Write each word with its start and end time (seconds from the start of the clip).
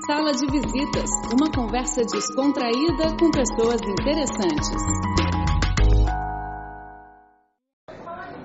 Sala 0.00 0.32
de 0.32 0.46
Visitas, 0.46 1.10
uma 1.32 1.50
conversa 1.54 2.00
descontraída 2.02 3.14
com 3.20 3.30
pessoas 3.30 3.80
interessantes. 3.82 4.70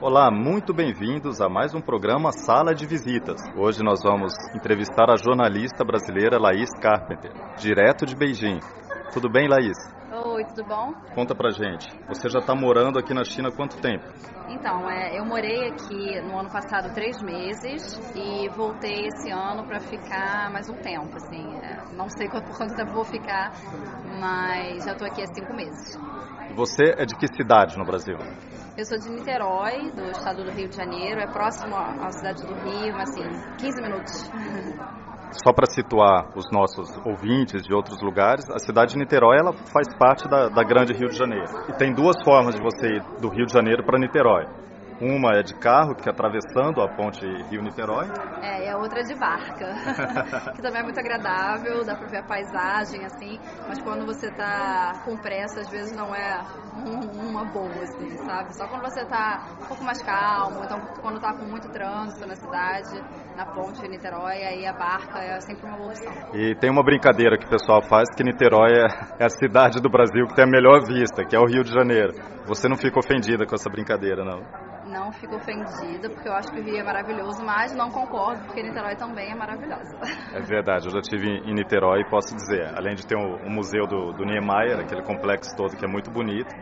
Olá, 0.02 0.29
muito 0.29 0.73
bem-vindos 0.73 1.39
a 1.39 1.47
mais 1.47 1.73
um 1.73 1.79
programa 1.79 2.31
Sala 2.31 2.75
de 2.75 2.86
Visitas. 2.86 3.41
Hoje 3.55 3.81
nós 3.81 4.04
vamos 4.04 4.33
entrevistar 4.54 5.10
a 5.10 5.15
jornalista 5.15 5.86
brasileira 5.86 6.38
Laís 6.38 6.70
Carpenter, 6.82 7.32
direto 7.57 8.05
de 8.05 8.16
Beijing. 8.16 8.59
Tudo 9.14 9.29
bem, 9.29 9.48
Laís? 9.48 9.77
Oi, 10.30 10.44
tudo 10.44 10.66
bom? 10.66 10.94
Conta 11.16 11.34
pra 11.34 11.52
gente. 11.52 11.88
Você 12.09 12.27
já 12.27 12.39
está 12.39 12.54
morando 12.54 13.00
aqui 13.00 13.14
na 13.14 13.23
China 13.23 13.48
há 13.48 13.52
quanto 13.52 13.80
tempo? 13.80 14.05
Então, 14.50 14.89
é, 14.89 15.18
eu 15.18 15.26
morei 15.26 15.70
aqui 15.70 16.20
no 16.21 16.38
ano 16.38 16.50
passado 16.50 16.94
três 16.94 17.21
meses 17.21 17.82
e 18.14 18.50
voltei 18.50 19.08
esse 19.08 19.32
ano 19.32 19.66
para 19.66 19.80
ficar 19.80 20.52
mais 20.52 20.70
um 20.70 20.76
tempo, 20.76 21.16
assim. 21.16 21.55
É, 21.63 21.95
não 21.95 22.09
sei 22.09 22.27
quanto, 22.30 22.48
por 22.48 22.58
quanto 22.58 22.76
tempo 22.76 22.91
vou 22.91 23.05
ficar, 23.05 23.52
mas 24.20 24.84
já 24.84 24.91
estou 24.91 25.08
aqui 25.08 25.22
há 25.23 25.27
cinco 25.27 25.53
meses. 25.53 25.98
Você 26.55 26.94
é 26.98 27.05
de 27.05 27.16
que 27.16 27.28
cidade 27.34 27.78
no 27.78 27.86
Brasil? 27.86 28.17
Eu 28.78 28.86
sou 28.86 29.00
de 29.00 29.09
Niterói, 29.09 29.91
do 29.91 30.12
estado 30.12 30.44
do 30.44 30.52
Rio 30.52 30.67
de 30.67 30.75
Janeiro. 30.75 31.22
É 31.22 31.28
próximo 31.28 31.73
à 31.75 32.12
cidade 32.12 32.45
do 32.45 32.53
Rio, 32.53 32.95
assim, 32.98 33.23
15 33.58 33.81
minutos. 33.81 34.30
Só 35.31 35.54
para 35.54 35.66
situar 35.70 36.30
os 36.36 36.45
nossos 36.52 36.90
ouvintes 37.05 37.63
de 37.63 37.73
outros 37.73 38.02
lugares, 38.02 38.49
a 38.49 38.59
cidade 38.59 38.94
de 38.94 38.99
Niterói 38.99 39.38
ela 39.40 39.53
faz 39.72 39.88
parte 39.98 40.27
da, 40.27 40.50
da 40.50 40.63
grande 40.63 40.94
Rio 40.94 41.09
de 41.09 41.17
Janeiro. 41.17 41.52
E 41.70 41.73
tem 41.73 41.94
duas 41.94 42.16
formas 42.23 42.55
de 42.55 42.62
você 42.62 42.88
ir 42.88 43.03
do 43.22 43.30
Rio 43.30 43.45
de 43.45 43.53
Janeiro 43.53 43.84
para 43.84 44.00
Niterói. 44.00 44.45
Uma 45.00 45.38
é 45.38 45.44
de 45.44 45.53
carro, 45.53 45.94
que 45.94 46.09
é 46.09 46.12
atravessando 46.12 46.81
a 46.81 46.88
ponte 46.88 47.23
Rio-Niterói. 47.52 48.08
É, 48.41 48.66
e 48.66 48.70
a 48.70 48.77
outra 48.77 49.02
é 49.02 49.03
de 49.03 49.13
barca, 49.13 49.76
que 50.55 50.62
também 50.62 50.81
é 50.81 50.84
muito 50.84 51.00
agradável, 51.00 51.86
dá 51.86 51.95
para 51.95 52.08
ver 52.08 52.17
a 52.17 52.23
paisagem, 52.23 53.05
assim, 53.05 53.39
mas 53.67 53.80
quando 53.80 54.08
você 54.08 54.31
tá 54.31 55.03
com 55.05 55.16
pressa, 55.17 55.59
às 55.59 55.70
vezes 55.70 55.95
não 55.95 56.16
é 56.16 56.42
uma 57.14 57.45
boa, 57.45 57.83
assim, 57.83 58.09
sabe? 58.25 58.58
Só 58.58 58.67
quando 58.67 58.81
você 58.86 59.05
tá 59.05 59.45
um 59.61 59.67
pouco 59.67 59.83
mais 59.83 60.02
calmo, 60.02 60.64
então 60.64 60.80
quando 61.00 61.20
tá 61.20 61.31
com 61.31 61.45
muito 61.45 61.70
trânsito 61.70 62.28
na 62.28 62.36
cidade, 62.36 63.00
na 63.38 63.45
ponte 63.45 63.80
de 63.80 63.88
Niterói, 63.88 64.43
aí 64.43 64.66
a 64.66 64.73
barca 64.73 65.19
é 65.19 65.39
sempre 65.41 65.67
uma 65.67 65.77
boa 65.77 65.89
opção. 65.89 66.11
E 66.33 66.55
tem 66.55 66.71
uma 66.71 66.83
brincadeira 66.83 67.38
que 67.38 67.45
o 67.45 67.49
pessoal 67.49 67.83
faz, 67.83 68.09
que 68.16 68.23
Niterói 68.23 68.71
é, 68.71 69.23
é 69.23 69.25
a 69.25 69.30
cidade 69.30 69.80
do 69.80 69.89
Brasil 69.89 70.25
que 70.25 70.33
tem 70.33 70.43
a 70.43 70.49
melhor 70.49 70.81
vista, 70.88 71.23
que 71.23 71.35
é 71.35 71.39
o 71.39 71.45
Rio 71.45 71.63
de 71.63 71.71
Janeiro. 71.71 72.13
Você 72.47 72.67
não 72.67 72.75
fica 72.75 72.97
ofendida 72.97 73.45
com 73.45 73.53
essa 73.53 73.69
brincadeira, 73.69 74.25
não? 74.25 74.41
não 74.88 75.11
fico 75.11 75.35
ofendida, 75.35 76.09
porque 76.09 76.27
eu 76.27 76.33
acho 76.33 76.52
que 76.52 76.59
o 76.59 76.63
Rio 76.63 76.77
é 76.77 76.83
maravilhoso, 76.83 77.43
mas 77.43 77.75
não 77.75 77.89
concordo, 77.89 78.43
porque 78.45 78.63
Niterói 78.63 78.95
também 78.95 79.31
é 79.31 79.35
maravilhosa. 79.35 79.97
É 80.33 80.41
verdade, 80.41 80.88
eu 80.88 80.91
já 80.91 80.99
estive 80.99 81.27
em 81.27 81.53
Niterói 81.53 82.02
e 82.02 82.09
posso 82.09 82.35
dizer, 82.35 82.73
além 82.75 82.95
de 82.95 83.05
ter 83.05 83.15
o, 83.15 83.19
um, 83.19 83.47
um 83.47 83.53
museu 83.53 83.85
do, 83.85 84.13
do 84.13 84.25
Niemeyer, 84.25 84.80
aquele 84.80 85.03
complexo 85.03 85.55
todo 85.55 85.75
que 85.75 85.85
é 85.85 85.88
muito 85.88 86.09
bonito, 86.09 86.53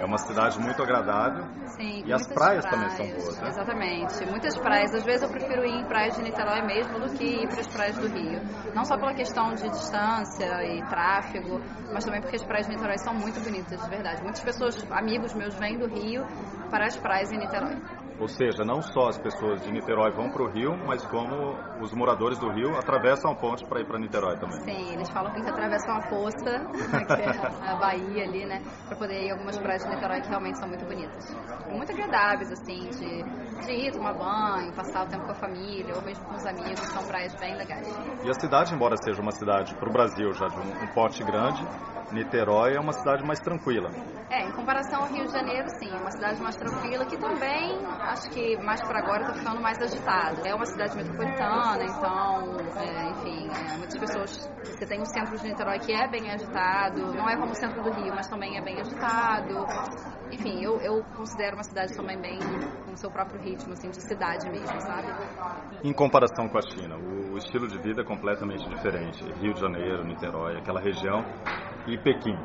é 0.00 0.04
uma 0.04 0.18
cidade 0.18 0.58
muito 0.60 0.82
agradável. 0.82 1.44
Sim, 1.66 2.02
e 2.04 2.12
as 2.12 2.26
praias, 2.26 2.64
praias, 2.64 2.64
também 2.64 2.88
são 2.90 3.06
boas, 3.06 3.40
né? 3.40 3.48
Exatamente, 3.48 4.26
muitas 4.26 4.58
praias. 4.58 4.94
Às 4.94 5.04
vezes 5.04 5.22
eu 5.22 5.30
prefiro 5.30 5.64
ir 5.64 5.80
em 5.80 5.84
praias 5.84 6.17
de 6.18 6.24
Niterói 6.24 6.62
mesmo 6.62 6.98
do 6.98 7.08
que 7.14 7.24
ir 7.24 7.48
para 7.48 7.60
as 7.60 7.68
praias 7.68 7.96
do 7.96 8.08
Rio. 8.08 8.40
Não 8.74 8.84
só 8.84 8.98
pela 8.98 9.14
questão 9.14 9.54
de 9.54 9.68
distância 9.70 10.64
e 10.64 10.82
tráfego, 10.88 11.60
mas 11.92 12.04
também 12.04 12.20
porque 12.20 12.36
as 12.36 12.44
praias 12.44 12.66
de 12.66 12.74
Niterói 12.74 12.98
são 12.98 13.14
muito 13.14 13.40
bonitas, 13.40 13.80
de 13.80 13.88
verdade. 13.88 14.22
Muitas 14.22 14.42
pessoas, 14.42 14.74
amigos 14.90 15.32
meus, 15.34 15.54
vêm 15.54 15.78
do 15.78 15.86
Rio 15.86 16.24
para 16.70 16.86
as 16.86 16.96
praias 16.96 17.30
em 17.32 17.38
Niterói. 17.38 17.97
Ou 18.20 18.26
seja, 18.26 18.64
não 18.64 18.82
só 18.82 19.08
as 19.08 19.18
pessoas 19.18 19.62
de 19.62 19.70
Niterói 19.70 20.10
vão 20.10 20.28
para 20.30 20.42
o 20.42 20.50
Rio, 20.50 20.76
mas 20.76 21.06
como 21.06 21.56
os 21.80 21.92
moradores 21.92 22.36
do 22.38 22.50
Rio 22.50 22.76
atravessam 22.76 23.30
a 23.30 23.36
ponte 23.36 23.64
para 23.64 23.80
ir 23.80 23.86
para 23.86 23.98
Niterói 23.98 24.36
também. 24.38 24.60
Sim, 24.62 24.92
eles 24.92 25.08
falam 25.10 25.30
que 25.30 25.38
eles 25.38 25.48
atravessam 25.48 25.94
a 25.94 26.00
poça, 26.08 26.66
que 27.14 27.22
é 27.22 27.70
a 27.70 27.76
Bahia 27.76 28.24
ali, 28.24 28.44
né, 28.44 28.60
para 28.88 28.96
poder 28.96 29.24
ir 29.24 29.30
algumas 29.30 29.56
praias 29.58 29.84
de 29.84 29.90
Niterói 29.90 30.20
que 30.20 30.28
realmente 30.28 30.58
são 30.58 30.68
muito 30.68 30.84
bonitas. 30.84 31.24
Muito 31.70 31.92
agradáveis, 31.92 32.50
assim, 32.50 32.88
de, 32.90 33.22
de 33.66 33.72
ir 33.72 33.92
tomar 33.92 34.14
banho, 34.14 34.72
passar 34.74 35.04
o 35.04 35.08
tempo 35.08 35.24
com 35.24 35.32
a 35.32 35.36
família, 35.36 35.94
ou 35.94 36.02
mesmo 36.02 36.24
com 36.24 36.34
os 36.34 36.46
amigos, 36.46 36.80
são 36.88 37.04
praias 37.04 37.34
bem 37.36 37.54
legais. 37.56 37.86
E 38.24 38.28
a 38.28 38.34
cidade, 38.34 38.74
embora 38.74 38.96
seja 38.96 39.22
uma 39.22 39.32
cidade 39.32 39.74
para 39.76 39.88
o 39.88 39.92
Brasil 39.92 40.32
já 40.32 40.48
de 40.48 40.58
um, 40.58 40.84
um 40.84 40.86
porte 40.88 41.22
grande, 41.22 41.64
Niterói 42.10 42.74
é 42.74 42.80
uma 42.80 42.92
cidade 42.92 43.22
mais 43.22 43.38
tranquila. 43.38 43.90
É, 44.30 44.46
em 44.46 44.52
comparação 44.52 45.02
ao 45.02 45.08
Rio 45.08 45.26
de 45.26 45.32
Janeiro, 45.32 45.68
sim, 45.78 45.90
é 45.90 45.96
uma 45.96 46.10
cidade 46.10 46.40
mais 46.40 46.56
tranquila 46.56 47.04
que 47.04 47.18
também, 47.18 47.78
acho 48.08 48.30
que 48.30 48.56
mais 48.62 48.80
para 48.80 48.98
agora 48.98 49.22
está 49.22 49.34
ficando 49.34 49.60
mais 49.60 49.78
agitada. 49.78 50.48
É 50.48 50.54
uma 50.54 50.64
cidade 50.64 50.96
metropolitana, 50.96 51.84
então, 51.84 52.56
é, 52.76 53.10
enfim, 53.10 53.48
é, 53.48 53.76
muitas 53.76 53.98
pessoas. 53.98 54.50
Você 54.64 54.86
tem 54.86 55.00
o 55.00 55.06
centro 55.06 55.36
de 55.36 55.48
Niterói 55.48 55.78
que 55.78 55.92
é 55.92 56.08
bem 56.08 56.30
agitado, 56.30 57.14
não 57.14 57.28
é 57.28 57.36
como 57.36 57.52
o 57.52 57.54
centro 57.54 57.82
do 57.82 57.90
Rio, 57.90 58.14
mas 58.14 58.28
também 58.28 58.56
é 58.56 58.62
bem 58.62 58.80
agitado. 58.80 59.66
Enfim, 60.30 60.62
eu, 60.62 60.80
eu 60.80 61.04
considero 61.16 61.56
uma 61.56 61.64
cidade 61.64 61.94
também 61.94 62.18
bem 62.20 62.38
com 62.86 62.96
seu 62.96 63.10
próprio 63.10 63.40
ritmo, 63.40 63.72
assim, 63.72 63.90
de 63.90 64.00
cidade 64.02 64.48
mesmo, 64.50 64.80
sabe? 64.80 65.08
Em 65.84 65.92
comparação 65.92 66.48
com 66.48 66.58
a 66.58 66.62
China, 66.62 66.96
o 66.96 67.36
estilo 67.36 67.68
de 67.68 67.78
vida 67.78 68.02
é 68.02 68.04
completamente 68.04 68.68
diferente. 68.68 69.24
Rio 69.40 69.54
de 69.54 69.60
Janeiro, 69.60 70.04
Niterói, 70.04 70.58
aquela 70.58 70.80
região 70.80 71.24
e 71.86 71.96
Pequim 71.98 72.36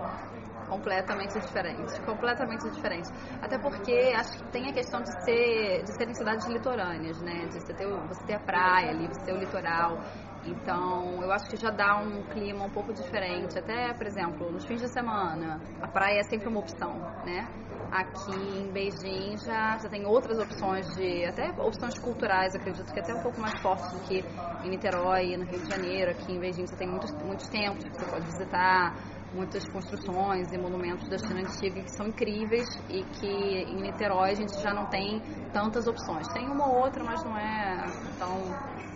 completamente 0.74 1.40
diferente, 1.40 2.02
completamente 2.02 2.70
diferente. 2.72 3.10
Até 3.42 3.60
porque 3.60 4.12
acho 4.16 4.38
que 4.38 4.52
tem 4.52 4.70
a 4.70 4.74
questão 4.74 5.02
de 5.02 5.12
ser 5.24 5.84
de 5.84 5.94
serem 5.94 6.14
cidades 6.16 6.48
litorâneas, 6.48 7.22
né? 7.22 7.46
De 7.46 7.60
você 7.60 7.74
ter, 7.74 7.88
você 7.88 8.26
ter 8.26 8.36
a 8.36 8.40
praia 8.40 8.90
ali, 8.90 9.08
você 9.08 9.24
ter 9.24 9.34
o 9.34 9.38
litoral. 9.38 10.00
Então, 10.46 11.22
eu 11.22 11.32
acho 11.32 11.50
que 11.50 11.56
já 11.56 11.70
dá 11.70 11.96
um 11.98 12.22
clima 12.24 12.66
um 12.66 12.70
pouco 12.70 12.92
diferente. 12.92 13.58
Até, 13.58 13.94
por 13.94 14.06
exemplo, 14.06 14.52
nos 14.52 14.66
fins 14.66 14.82
de 14.82 14.92
semana, 14.92 15.62
a 15.82 15.88
praia 15.88 16.20
é 16.20 16.24
sempre 16.24 16.50
uma 16.50 16.60
opção, 16.60 17.00
né? 17.26 17.48
Aqui 17.90 18.36
em 18.36 18.72
Beijing 18.72 19.38
já, 19.38 19.78
já 19.78 19.88
tem 19.88 20.06
outras 20.06 20.40
opções 20.40 20.86
de, 20.96 21.26
até 21.26 21.50
opções 21.62 21.98
culturais, 22.00 22.56
acredito 22.56 22.92
que 22.92 23.00
até 23.00 23.14
um 23.14 23.22
pouco 23.22 23.40
mais 23.40 23.58
fortes 23.62 23.90
do 23.94 24.00
que 24.08 24.26
em 24.66 24.70
Niterói, 24.70 25.38
no 25.38 25.46
Rio 25.46 25.62
de 25.62 25.70
Janeiro. 25.70 26.12
Aqui 26.12 26.34
em 26.34 26.40
Beijing 26.40 26.66
você 26.66 26.76
tem 26.76 26.90
muitos, 26.90 27.12
muitos 27.24 27.48
templos 27.48 27.86
que 27.86 27.96
você 27.96 28.06
pode 28.10 28.26
visitar, 28.26 28.96
muitas 29.34 29.64
construções 29.70 30.52
e 30.52 30.58
monumentos 30.58 31.08
da 31.10 31.18
China 31.18 31.42
antiga 31.42 31.82
que 31.82 31.92
são 31.96 32.08
incríveis 32.08 32.68
e 32.90 33.04
que 33.04 33.28
em 33.28 33.82
Niterói 33.82 34.32
a 34.32 34.36
gente 34.36 34.62
já 34.62 34.74
não 34.74 34.86
tem 34.86 35.22
tantas 35.52 35.88
opções. 35.88 36.28
Tem 36.34 36.48
uma 36.48 36.68
ou 36.68 36.84
outra, 36.84 37.04
mas 37.04 37.24
não 37.24 37.38
é 37.38 37.84
tão 38.18 38.38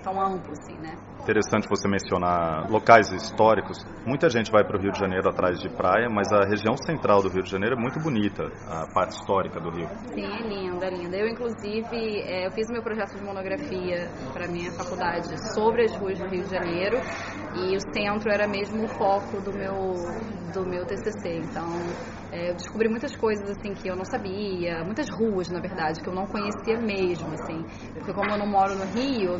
tão 0.07 0.21
amplo 0.21 0.53
assim, 0.53 0.77
né? 0.77 0.95
Interessante 1.21 1.67
você 1.67 1.89
mencionar 1.89 2.71
locais 2.71 3.11
históricos. 3.11 3.77
Muita 4.05 4.29
gente 4.29 4.49
vai 4.49 4.63
para 4.63 4.77
o 4.77 4.81
Rio 4.81 4.91
de 4.93 4.99
Janeiro 4.99 5.27
atrás 5.27 5.59
de 5.59 5.67
praia, 5.67 6.07
mas 6.09 6.31
a 6.31 6.47
região 6.47 6.75
central 6.85 7.21
do 7.21 7.29
Rio 7.29 7.43
de 7.43 7.49
Janeiro 7.49 7.75
é 7.75 7.79
muito 7.79 7.99
bonita, 7.99 8.43
a 8.65 8.87
parte 8.93 9.17
histórica 9.19 9.59
do 9.59 9.69
Rio. 9.69 9.89
Sim, 10.13 10.23
é 10.23 10.41
linda, 10.47 10.85
é 10.85 10.89
linda. 10.89 11.17
Eu, 11.17 11.27
inclusive, 11.27 12.21
é, 12.21 12.47
eu 12.47 12.51
fiz 12.51 12.67
meu 12.69 12.81
projeto 12.81 13.17
de 13.17 13.23
monografia 13.23 14.09
para 14.31 14.47
minha 14.47 14.71
faculdade 14.71 15.27
sobre 15.53 15.83
as 15.83 15.95
ruas 15.97 16.17
do 16.17 16.27
Rio 16.27 16.43
de 16.43 16.49
Janeiro 16.49 16.97
e 17.55 17.75
o 17.75 17.79
centro 17.93 18.31
era 18.31 18.47
mesmo 18.47 18.85
o 18.85 18.87
foco 18.87 19.41
do 19.41 19.51
meu, 19.51 19.75
do 20.53 20.65
meu 20.65 20.85
TCC. 20.85 21.39
Então, 21.43 21.67
é, 22.31 22.49
eu 22.49 22.55
descobri 22.55 22.89
muitas 22.89 23.15
coisas 23.15 23.49
assim 23.49 23.73
que 23.73 23.89
eu 23.89 23.95
não 23.95 24.03
sabia, 24.03 24.83
muitas 24.83 25.07
ruas, 25.09 25.49
na 25.49 25.59
verdade, 25.59 26.01
que 26.01 26.09
eu 26.09 26.13
não 26.13 26.25
conhecia 26.27 26.77
mesmo, 26.77 27.31
assim. 27.33 27.63
Porque 27.93 28.13
como 28.13 28.29
eu 28.31 28.37
não 28.37 28.47
moro 28.47 28.75
no 28.75 28.85
Rio, 28.85 29.39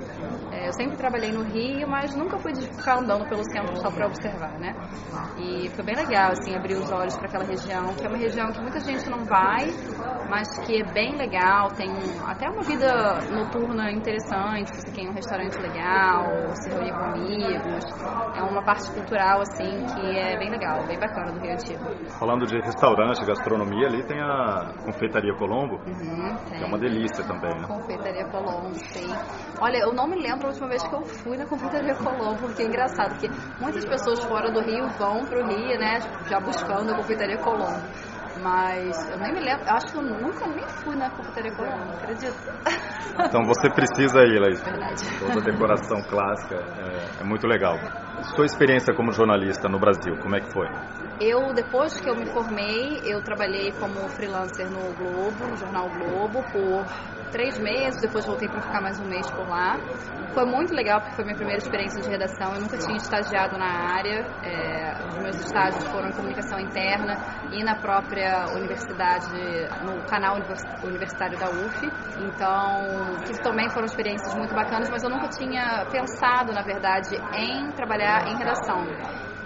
é, 0.51 0.67
eu 0.67 0.73
sempre 0.73 0.95
trabalhei 0.95 1.31
no 1.31 1.43
Rio, 1.43 1.87
mas 1.87 2.15
nunca 2.15 2.39
fui 2.39 2.53
ficar 2.55 2.99
andando 2.99 3.27
pelo 3.27 3.43
centro 3.51 3.75
só 3.81 3.91
para 3.91 4.07
observar, 4.07 4.57
né? 4.59 4.73
E 5.37 5.69
foi 5.75 5.83
bem 5.83 5.95
legal, 5.95 6.31
assim, 6.31 6.55
abrir 6.55 6.75
os 6.75 6.89
olhos 6.91 7.15
para 7.17 7.27
aquela 7.27 7.45
região, 7.45 7.93
que 7.95 8.05
é 8.05 8.09
uma 8.09 8.17
região 8.17 8.47
que 8.51 8.61
muita 8.61 8.79
gente 8.79 9.09
não 9.09 9.25
vai, 9.25 9.67
mas 10.29 10.47
que 10.65 10.81
é 10.81 10.93
bem 10.93 11.15
legal, 11.17 11.69
tem 11.69 11.89
até 12.25 12.49
uma 12.49 12.63
vida 12.63 13.19
noturna 13.31 13.91
interessante, 13.91 14.69
você 14.75 14.91
tem 14.91 15.09
um 15.09 15.13
restaurante 15.13 15.57
legal, 15.59 16.25
se 16.55 16.69
reunir 16.69 16.91
com 16.91 17.03
amigos, 17.03 17.83
é 18.35 18.41
uma 18.41 18.61
parte 18.63 18.91
cultural, 18.91 19.41
assim, 19.41 19.85
que 19.93 20.17
é 20.17 20.37
bem 20.37 20.49
legal, 20.49 20.85
bem 20.85 20.99
bacana 20.99 21.31
do 21.31 21.39
Rio 21.39 21.53
Antigo. 21.53 21.83
Falando 22.19 22.45
de 22.45 22.59
restaurante, 22.59 23.25
gastronomia, 23.25 23.87
ali 23.87 24.03
tem 24.05 24.19
a 24.19 24.73
Confeitaria 24.83 25.33
Colombo, 25.35 25.75
uhum, 25.85 26.35
que 26.47 26.63
é 26.63 26.65
uma 26.65 26.77
delícia 26.77 27.23
também, 27.23 27.53
né? 27.59 27.67
Confeitaria 27.67 28.25
Colombo, 28.25 28.75
sim. 28.75 29.07
Olha, 29.61 29.77
eu 29.77 29.93
não 29.93 30.07
me 30.07 30.21
lembro 30.21 30.47
a 30.47 30.49
última 30.49 30.67
vez 30.67 30.83
que 30.83 30.93
eu 30.93 31.03
fui 31.23 31.37
na 31.37 31.45
Confeitaria 31.45 31.95
Colombo, 31.95 32.37
porque 32.41 32.63
é 32.63 32.65
engraçado, 32.65 33.11
porque 33.11 33.29
muitas 33.59 33.85
pessoas 33.85 34.23
fora 34.25 34.51
do 34.51 34.61
Rio 34.61 34.87
vão 34.99 35.25
pro 35.25 35.45
Rio, 35.47 35.79
né, 35.79 35.99
já 36.29 36.39
buscando 36.39 36.91
a 36.91 36.95
Confeitaria 36.95 37.37
Colombo. 37.37 38.06
Mas 38.41 38.95
eu 39.11 39.17
nem 39.17 39.33
me 39.33 39.39
lembro, 39.39 39.63
acho 39.67 39.91
que 39.91 39.97
eu 39.97 40.03
nunca 40.03 40.47
nem 40.47 40.67
fui 40.83 40.95
na 40.95 41.09
Confeitaria 41.09 41.53
Colombo, 41.55 41.93
acredito. 41.93 42.37
Então 43.19 43.41
você 43.45 43.69
precisa 43.69 44.21
ir, 44.23 44.39
Laís. 44.39 44.61
Verdade. 44.63 45.19
Toda 45.19 45.39
a 45.39 45.43
decoração 45.43 46.01
clássica 46.09 46.55
é, 46.55 47.21
é 47.21 47.23
muito 47.23 47.47
legal. 47.47 47.75
Sua 48.23 48.45
experiência 48.45 48.93
como 48.95 49.11
jornalista 49.11 49.69
no 49.69 49.79
Brasil, 49.79 50.17
como 50.21 50.35
é 50.35 50.41
que 50.41 50.51
foi? 50.51 50.67
Eu, 51.19 51.53
depois 51.53 51.99
que 51.99 52.09
eu 52.09 52.15
me 52.15 52.25
formei, 52.27 53.01
eu 53.05 53.21
trabalhei 53.21 53.71
como 53.71 54.07
freelancer 54.09 54.69
no 54.69 54.93
Globo, 54.95 55.47
no 55.47 55.55
jornal 55.55 55.89
Globo, 55.89 56.43
por 56.51 56.85
três 57.31 57.59
meses, 57.59 57.99
depois 58.01 58.25
voltei 58.25 58.47
para 58.47 58.61
ficar 58.61 58.81
mais 58.81 58.99
um 58.99 59.07
mês 59.07 59.29
por 59.31 59.47
lá. 59.47 59.77
Foi 60.33 60.45
muito 60.45 60.73
legal 60.73 61.01
porque 61.01 61.15
foi 61.15 61.25
minha 61.25 61.35
primeira 61.35 61.57
experiência 61.57 62.01
de 62.01 62.09
redação. 62.09 62.53
Eu 62.53 62.61
nunca 62.61 62.77
tinha 62.77 62.97
estagiado 62.97 63.57
na 63.57 63.95
área. 63.97 64.25
É, 64.43 64.93
os 65.07 65.17
meus 65.17 65.35
estágios 65.37 65.83
foram 65.91 66.09
em 66.09 66.13
comunicação 66.13 66.59
interna 66.59 67.15
e 67.51 67.63
na 67.63 67.75
própria 67.75 68.45
universidade, 68.53 69.33
no 69.83 70.05
canal 70.05 70.37
universitário 70.83 71.37
da 71.39 71.49
UF. 71.49 71.91
Então, 72.19 73.17
que 73.25 73.33
também 73.41 73.69
foram 73.69 73.85
experiências 73.85 74.35
muito 74.35 74.53
bacanas, 74.53 74.89
mas 74.89 75.03
eu 75.03 75.09
nunca 75.09 75.27
tinha 75.29 75.85
pensado, 75.91 76.53
na 76.53 76.61
verdade, 76.61 77.15
em 77.33 77.71
trabalhar 77.71 78.06
em 78.27 78.37
redação. 78.37 78.85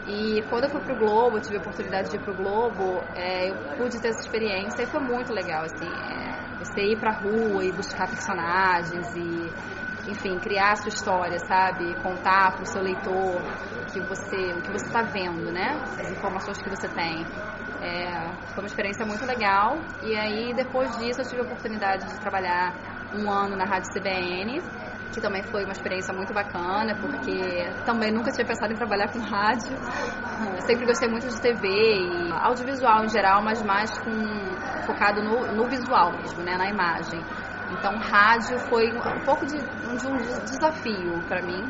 E 0.07 0.41
quando 0.49 0.63
eu 0.65 0.69
fui 0.69 0.81
pro 0.81 0.97
Globo, 0.97 1.39
tive 1.39 1.57
a 1.57 1.59
oportunidade 1.59 2.09
de 2.09 2.15
ir 2.15 2.19
pro 2.19 2.33
Globo, 2.33 3.03
é, 3.15 3.51
eu 3.51 3.55
pude 3.77 4.01
ter 4.01 4.09
essa 4.09 4.21
experiência 4.21 4.83
e 4.83 4.85
foi 4.87 4.99
muito 4.99 5.31
legal, 5.31 5.63
assim. 5.63 5.87
É, 5.87 6.57
você 6.57 6.81
ir 6.81 6.99
pra 6.99 7.11
rua 7.11 7.63
e 7.63 7.71
buscar 7.71 8.07
personagens 8.07 9.15
e, 9.15 10.09
enfim, 10.09 10.37
criar 10.39 10.71
a 10.71 10.75
sua 10.75 10.89
história, 10.89 11.37
sabe? 11.39 11.93
Contar 12.01 12.55
pro 12.55 12.65
seu 12.65 12.81
leitor 12.81 13.41
que 13.93 13.99
você, 14.01 14.53
o 14.53 14.61
que 14.61 14.71
você 14.71 14.91
tá 14.91 15.03
vendo, 15.03 15.51
né? 15.51 15.79
As 15.99 16.11
informações 16.11 16.61
que 16.61 16.69
você 16.69 16.87
tem. 16.87 17.25
É, 17.81 18.11
foi 18.53 18.63
uma 18.63 18.67
experiência 18.67 19.05
muito 19.05 19.25
legal. 19.25 19.77
E 20.01 20.15
aí, 20.15 20.53
depois 20.53 20.97
disso, 20.97 21.21
eu 21.21 21.25
tive 21.25 21.41
a 21.41 21.45
oportunidade 21.45 22.07
de 22.07 22.19
trabalhar 22.19 22.73
um 23.13 23.29
ano 23.29 23.55
na 23.55 23.65
Rádio 23.65 23.91
CBN 23.93 24.61
que 25.11 25.21
também 25.21 25.43
foi 25.43 25.63
uma 25.63 25.73
experiência 25.73 26.13
muito 26.13 26.33
bacana, 26.33 26.95
porque 26.99 27.69
também 27.85 28.11
nunca 28.11 28.31
tinha 28.31 28.45
pensado 28.45 28.71
em 28.73 28.75
trabalhar 28.75 29.11
com 29.11 29.19
rádio. 29.19 29.75
Sempre 30.65 30.85
gostei 30.85 31.09
muito 31.09 31.27
de 31.27 31.39
TV 31.39 31.67
e 31.67 32.31
audiovisual 32.31 33.03
em 33.03 33.09
geral, 33.09 33.43
mas 33.43 33.61
mais 33.61 33.91
com, 33.99 34.11
focado 34.85 35.21
no, 35.21 35.53
no 35.53 35.67
visual 35.69 36.13
mesmo, 36.13 36.41
né, 36.43 36.57
na 36.57 36.69
imagem. 36.69 37.21
Então, 37.71 37.97
rádio 37.97 38.59
foi 38.69 38.91
um 38.91 39.25
pouco 39.25 39.45
de, 39.45 39.57
de 39.57 40.07
um 40.07 40.17
desafio 40.43 41.21
para 41.27 41.41
mim, 41.41 41.63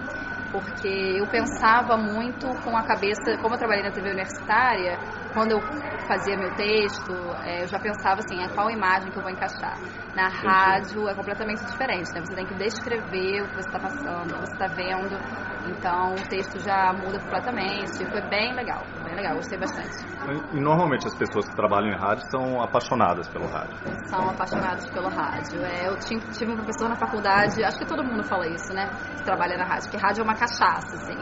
porque 0.51 1.15
eu 1.17 1.25
pensava 1.31 1.95
muito 1.97 2.45
com 2.63 2.75
a 2.75 2.83
cabeça, 2.83 3.39
como 3.41 3.55
eu 3.55 3.59
trabalhei 3.59 3.83
na 3.83 3.91
TV 3.91 4.09
universitária, 4.09 4.99
quando 5.33 5.51
eu 5.51 5.59
fazia 6.07 6.35
meu 6.35 6.51
texto, 6.53 7.13
é, 7.43 7.63
eu 7.63 7.67
já 7.67 7.79
pensava 7.79 8.19
assim, 8.19 8.43
é 8.43 8.47
qual 8.53 8.69
imagem 8.69 9.09
que 9.09 9.17
eu 9.17 9.23
vou 9.23 9.31
encaixar. 9.31 9.79
Na 10.13 10.27
rádio 10.27 11.07
é 11.07 11.15
completamente 11.15 11.63
diferente, 11.71 12.11
né? 12.13 12.19
Você 12.19 12.35
tem 12.35 12.45
que 12.45 12.55
descrever 12.55 13.41
o 13.41 13.47
que 13.47 13.55
você 13.55 13.69
está 13.71 13.79
passando, 13.79 14.27
o 14.27 14.33
que 14.35 14.43
você 14.43 14.53
está 14.53 14.67
vendo. 14.75 15.15
Então 15.63 16.11
o 16.11 16.27
texto 16.27 16.59
já 16.59 16.91
muda 16.91 17.17
completamente. 17.19 18.03
Foi 18.11 18.21
bem 18.27 18.53
legal, 18.53 18.83
foi 18.91 19.03
bem 19.03 19.15
legal, 19.15 19.35
gostei 19.35 19.57
bastante. 19.57 20.10
E 20.53 20.59
normalmente 20.59 21.07
as 21.07 21.15
pessoas 21.15 21.47
que 21.49 21.55
trabalham 21.55 21.89
em 21.89 21.97
rádio 21.97 22.23
são 22.29 22.61
apaixonadas 22.61 23.27
pelo 23.29 23.47
rádio. 23.47 23.75
São 24.07 24.29
apaixonadas 24.29 24.87
pelo 24.91 25.09
rádio. 25.09 25.63
É, 25.65 25.87
eu 25.87 25.97
tive 25.97 26.51
um 26.51 26.55
professor 26.55 26.87
na 26.89 26.95
faculdade, 26.95 27.63
acho 27.63 27.79
que 27.79 27.85
todo 27.85 28.03
mundo 28.03 28.23
fala 28.23 28.47
isso, 28.47 28.71
né? 28.73 28.85
Que 29.17 29.23
trabalha 29.23 29.57
na 29.57 29.65
rádio, 29.65 29.89
que 29.89 29.97
rádio 29.97 30.21
é 30.21 30.23
uma 30.23 30.35
cachaça, 30.35 30.95
assim, 30.95 31.17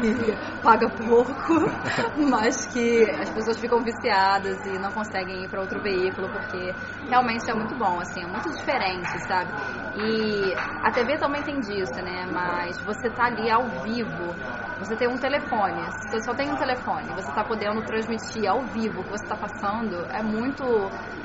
que 0.00 0.36
paga 0.62 0.88
pouco, 0.90 1.32
mas 2.30 2.66
que 2.66 3.10
as 3.18 3.30
pessoas 3.30 3.58
ficam 3.58 3.82
viciadas 3.82 4.58
e 4.66 4.78
não 4.78 4.90
conseguem 4.92 5.44
ir 5.44 5.48
para 5.48 5.60
outro 5.60 5.80
veículo, 5.80 6.28
porque 6.28 6.74
realmente 7.08 7.50
é 7.50 7.54
muito 7.54 7.74
bom, 7.76 7.98
assim, 8.00 8.22
é 8.22 8.26
muito 8.26 8.50
diferente, 8.50 9.18
sabe? 9.26 9.50
E 9.96 10.54
a 10.82 10.90
TV 10.90 11.16
também 11.18 11.42
tem 11.42 11.60
disso, 11.60 11.96
né? 12.02 12.26
Mas 12.30 12.78
você 12.82 13.08
tá 13.10 13.26
ali 13.26 13.50
ao 13.50 13.68
vivo, 13.82 14.34
você 14.78 14.96
tem 14.96 15.08
um 15.08 15.16
telefone, 15.16 15.82
você 16.10 16.18
só 16.24 16.34
tem 16.34 16.50
um 16.50 16.56
telefone, 16.56 17.12
você 17.14 17.32
tá 17.32 17.44
podendo 17.44 17.82
transmitir 17.82 18.48
ao 18.48 18.64
vivo 18.66 19.00
o 19.00 19.04
que 19.04 19.10
você 19.10 19.24
está 19.24 19.36
passando, 19.36 20.04
é 20.10 20.22
muito, 20.22 20.64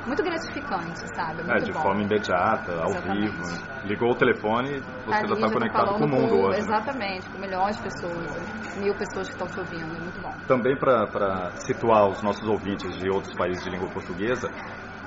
muito 0.06 0.22
gratificante, 0.22 1.00
sabe? 1.14 1.42
É, 1.50 1.56
é, 1.56 1.58
de 1.60 1.72
bom. 1.72 1.80
forma 1.80 2.02
imediata, 2.02 2.72
ao 2.72 2.90
Exatamente. 2.90 3.30
vivo. 3.30 3.42
Ligou 3.84 4.10
o 4.12 4.16
telefone, 4.16 4.80
você 5.04 5.18
Ali 5.18 5.28
já 5.28 5.34
está 5.34 5.46
tá 5.48 5.52
conectado 5.52 5.94
com 5.98 6.04
o 6.04 6.08
mundo 6.08 6.30
com- 6.30 6.42
hoje. 6.46 6.50
né? 6.50 6.58
Exatamente, 6.58 7.30
com 7.30 7.38
milhões 7.38 7.76
de 7.76 7.82
pessoas, 7.82 8.30
mil 8.76 8.94
pessoas 8.94 9.26
que 9.28 9.34
estão 9.34 9.46
te 9.48 9.58
ouvindo, 9.60 9.96
é 9.96 10.00
muito 10.00 10.20
bom. 10.20 10.32
Também 10.46 10.76
para 10.78 11.50
situar 11.66 12.08
os 12.08 12.22
nossos 12.22 12.46
ouvintes 12.48 12.96
de 12.98 13.10
outros 13.10 13.34
países 13.34 13.62
de 13.64 13.70
língua 13.70 13.88
portuguesa, 13.90 14.48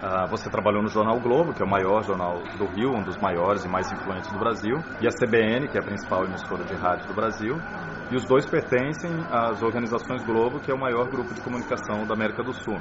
ah, 0.03 0.27
você 0.27 0.49
trabalhou 0.49 0.83
no 0.83 0.89
Jornal 0.89 1.17
Globo, 1.21 1.53
que 1.53 1.63
é 1.63 1.65
o 1.65 1.69
maior 1.69 2.03
jornal 2.03 2.43
do 2.57 2.65
Rio, 2.75 2.91
um 2.91 3.03
dos 3.03 3.15
maiores 3.19 3.63
e 3.63 3.69
mais 3.69 3.89
influentes 3.89 4.29
do 4.33 4.37
Brasil, 4.37 4.75
e 4.99 5.07
a 5.07 5.09
CBN, 5.09 5.69
que 5.69 5.77
é 5.77 5.79
a 5.79 5.83
principal 5.83 6.25
emissora 6.25 6.65
de 6.65 6.75
rádio 6.75 7.07
do 7.07 7.13
Brasil. 7.13 7.55
E 8.11 8.15
os 8.15 8.25
dois 8.25 8.45
pertencem 8.45 9.09
às 9.31 9.63
organizações 9.63 10.21
Globo, 10.25 10.59
que 10.59 10.69
é 10.69 10.73
o 10.73 10.77
maior 10.77 11.07
grupo 11.07 11.33
de 11.33 11.41
comunicação 11.41 12.05
da 12.05 12.13
América 12.15 12.43
do 12.43 12.51
Sul. 12.51 12.79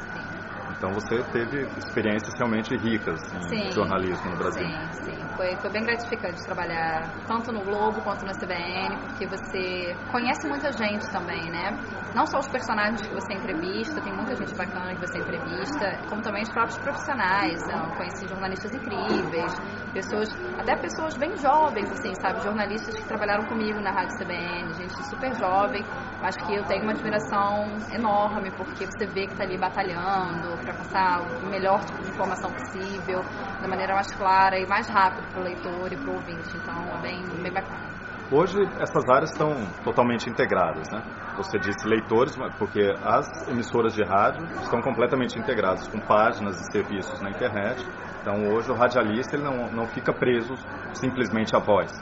Então 0.82 0.90
você 0.99 1.23
teve 1.31 1.62
experiências 1.79 2.34
realmente 2.37 2.75
ricas 2.75 3.14
em 3.38 3.70
Sim. 3.70 3.70
jornalismo 3.70 4.32
no 4.32 4.37
Brasil. 4.37 4.67
Sim, 4.67 4.90
sim. 5.06 5.37
Foi, 5.37 5.55
foi 5.62 5.70
bem 5.70 5.84
gratificante 5.84 6.43
trabalhar 6.44 7.23
tanto 7.23 7.52
no 7.52 7.62
Globo 7.62 8.02
quanto 8.02 8.26
na 8.26 8.34
CBN, 8.34 8.90
porque 9.06 9.31
você 9.31 9.94
conhece 10.11 10.43
muita 10.50 10.75
gente 10.75 11.06
também, 11.12 11.38
né? 11.55 11.70
Não 12.19 12.26
só 12.26 12.43
os 12.43 12.50
personagens 12.50 12.99
que 13.06 13.14
você 13.14 13.31
entrevista, 13.32 14.02
tem 14.02 14.12
muita 14.12 14.34
gente 14.34 14.58
bacana 14.58 14.90
que 14.90 14.99
você 14.99 15.23
entrevista, 15.23 16.02
como 16.11 16.20
também 16.20 16.43
os 16.43 16.50
próprios 16.50 16.79
profissionais. 16.82 17.62
Eu 17.70 17.87
conheci 17.94 18.26
jornalistas 18.26 18.75
incríveis, 18.75 19.55
pessoas, 19.94 20.26
até 20.58 20.75
pessoas 20.82 21.14
bem 21.14 21.31
jovens, 21.38 21.87
assim, 21.94 22.11
sabe? 22.19 22.43
Jornalistas 22.43 22.99
que 22.99 23.06
trabalharam 23.06 23.46
comigo 23.46 23.79
na 23.79 23.94
Rádio 23.94 24.19
CBN, 24.19 24.67
gente 24.75 24.99
super 25.14 25.31
jovem, 25.38 25.87
mas 26.22 26.36
que 26.36 26.54
eu 26.54 26.64
tenho 26.64 26.84
uma 26.84 26.92
admiração 26.92 27.66
enorme, 27.90 28.50
porque 28.52 28.86
você 28.86 29.06
vê 29.06 29.26
que 29.26 29.32
está 29.32 29.42
ali 29.42 29.58
batalhando 29.58 30.56
para 30.62 30.72
passar 30.72 31.20
o 31.42 31.46
melhor 31.50 31.80
tipo 31.84 32.00
de 32.00 32.10
informação 32.10 32.50
possível, 32.52 33.20
da 33.60 33.66
maneira 33.66 33.94
mais 33.94 34.06
clara 34.14 34.56
e 34.56 34.66
mais 34.66 34.88
rápida 34.88 35.26
para 35.32 35.40
o 35.40 35.44
leitor 35.44 35.92
e 35.92 35.96
para 35.96 36.10
o 36.10 36.14
ouvinte. 36.14 36.56
Então, 36.56 36.74
é 36.96 37.02
bem, 37.02 37.22
bem 37.42 37.52
bacana. 37.52 37.90
Hoje 38.30 38.56
essas 38.80 39.04
áreas 39.10 39.30
estão 39.30 39.52
totalmente 39.84 40.30
integradas, 40.30 40.90
né? 40.90 41.02
Você 41.36 41.58
disse 41.58 41.86
leitores, 41.86 42.34
porque 42.58 42.80
as 43.04 43.26
emissoras 43.46 43.92
de 43.92 44.02
rádio 44.02 44.42
estão 44.62 44.80
completamente 44.80 45.38
integradas 45.38 45.86
com 45.88 46.00
páginas 46.00 46.58
e 46.58 46.72
serviços 46.72 47.20
na 47.20 47.28
internet. 47.28 47.84
Então 48.22 48.48
hoje 48.54 48.70
o 48.70 48.74
radialista 48.74 49.36
ele 49.36 49.44
não, 49.44 49.70
não 49.72 49.86
fica 49.86 50.14
preso 50.14 50.54
simplesmente 50.94 51.54
à 51.54 51.58
voz. 51.58 51.92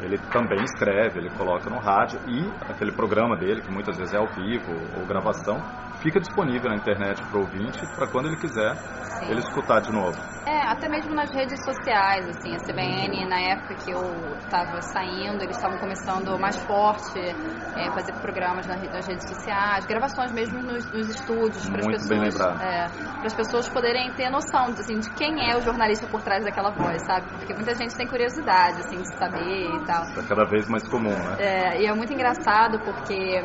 Ele 0.00 0.18
também 0.32 0.62
escreve, 0.64 1.20
ele 1.20 1.30
coloca 1.30 1.70
no 1.70 1.78
rádio 1.78 2.18
e 2.26 2.50
aquele 2.70 2.92
programa 2.92 3.36
dele, 3.36 3.62
que 3.62 3.70
muitas 3.70 3.96
vezes 3.96 4.12
é 4.14 4.18
ao 4.18 4.26
vivo 4.26 4.72
ou 4.98 5.06
gravação, 5.06 5.58
fica 6.02 6.20
disponível 6.20 6.68
na 6.68 6.76
internet 6.76 7.22
para 7.22 7.38
o 7.38 7.42
ouvinte 7.42 7.80
para 7.94 8.06
quando 8.08 8.26
ele 8.26 8.36
quiser 8.36 8.74
Sim. 8.74 9.30
ele 9.30 9.40
escutar 9.40 9.80
de 9.80 9.92
novo. 9.92 10.18
É, 10.46 10.63
até 10.74 10.88
mesmo 10.88 11.14
nas 11.14 11.30
redes 11.32 11.58
sociais, 11.64 12.28
assim, 12.28 12.54
a 12.54 12.58
CBN, 12.58 13.26
na 13.26 13.40
época 13.40 13.74
que 13.76 13.90
eu 13.90 14.36
estava 14.38 14.80
saindo, 14.82 15.42
eles 15.42 15.56
estavam 15.56 15.78
começando 15.78 16.38
mais 16.38 16.56
forte, 16.64 17.18
é, 17.18 17.90
fazer 17.92 18.12
programas 18.20 18.66
nas, 18.66 18.82
nas 18.90 19.06
redes 19.06 19.26
sociais, 19.28 19.86
gravações 19.86 20.32
mesmo 20.32 20.60
nos, 20.62 20.84
nos 20.90 21.08
estúdios, 21.08 21.68
para 21.70 21.80
as 21.80 21.86
pessoas, 21.86 22.40
é, 22.60 22.88
para 22.90 23.26
as 23.26 23.34
pessoas 23.34 23.68
poderem 23.68 24.12
ter 24.14 24.28
noção, 24.30 24.66
assim, 24.76 24.98
de 24.98 25.10
quem 25.14 25.50
é 25.50 25.56
o 25.56 25.60
jornalista 25.60 26.06
por 26.08 26.22
trás 26.22 26.44
daquela 26.44 26.70
voz, 26.70 27.00
sabe? 27.06 27.28
Porque 27.38 27.54
muita 27.54 27.74
gente 27.74 27.96
tem 27.96 28.06
curiosidade, 28.06 28.80
assim, 28.80 28.96
de 28.96 29.18
saber 29.18 29.70
e 29.70 29.84
tal. 29.86 30.02
Está 30.02 30.22
cada 30.28 30.44
vez 30.44 30.68
mais 30.68 30.86
comum, 30.88 31.14
né? 31.14 31.36
É, 31.38 31.82
e 31.82 31.86
é 31.86 31.94
muito 31.94 32.12
engraçado 32.12 32.80
porque 32.80 33.40